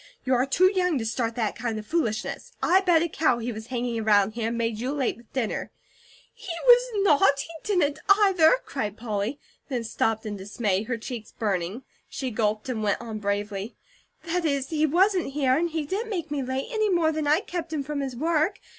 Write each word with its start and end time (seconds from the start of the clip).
You 0.25 0.33
are 0.33 0.47
too 0.47 0.71
young 0.73 0.97
to 0.97 1.05
start 1.05 1.35
that 1.35 1.55
kind 1.55 1.77
of 1.77 1.85
foolishness. 1.85 2.53
I 2.63 2.81
bet 2.81 3.03
a 3.03 3.07
cow 3.07 3.37
he 3.37 3.51
was 3.51 3.67
hanging 3.67 3.99
around 3.99 4.31
here, 4.31 4.47
and 4.47 4.57
made 4.57 4.79
you 4.79 4.91
late 4.91 5.15
with 5.15 5.31
dinner." 5.31 5.69
"He 6.33 6.51
was 6.65 6.89
not! 7.03 7.39
He 7.41 7.51
didn't 7.63 7.99
either!" 8.09 8.57
cried 8.65 8.97
Polly, 8.97 9.39
then 9.69 9.83
stopped 9.83 10.25
in 10.25 10.37
dismay, 10.37 10.81
her 10.85 10.97
cheeks 10.97 11.31
burning. 11.33 11.83
She 12.09 12.31
gulped 12.31 12.67
and 12.67 12.81
went 12.81 12.99
on 12.99 13.19
bravely: 13.19 13.75
"That 14.23 14.43
is, 14.43 14.69
he 14.71 14.87
wasn't 14.87 15.33
here, 15.33 15.55
and 15.55 15.69
he 15.69 15.85
didn't 15.85 16.09
make 16.09 16.31
ME 16.31 16.41
late, 16.41 16.69
any 16.71 16.89
more 16.89 17.11
than 17.11 17.27
I 17.27 17.41
kept 17.41 17.71
HIM 17.71 17.83
from 17.83 17.99
his 17.99 18.15
work. 18.15 18.59